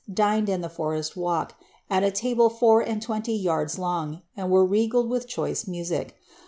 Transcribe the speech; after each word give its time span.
dined 0.11 0.49
in 0.49 0.61
the 0.61 0.67
foresi 0.67 1.15
walk, 1.15 1.53
at 1.87 2.01
a 2.03 2.09
table 2.09 2.49
four 2.49 2.81
and 2.81 3.03
twenty 3.03 3.35
yards 3.37 3.77
long, 3.77 4.23
and 4.35 4.49
were 4.49 4.65
regaled 4.65 5.11
iviih 5.11 5.27
choice 5.27 5.67
music. 5.67 6.17